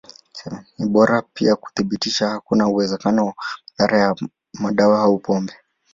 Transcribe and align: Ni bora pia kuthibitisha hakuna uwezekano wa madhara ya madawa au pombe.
Ni 0.77 0.87
bora 0.87 1.21
pia 1.33 1.55
kuthibitisha 1.55 2.29
hakuna 2.29 2.67
uwezekano 2.67 3.25
wa 3.25 3.33
madhara 3.79 3.99
ya 3.99 4.15
madawa 4.53 5.01
au 5.01 5.19
pombe. 5.19 5.53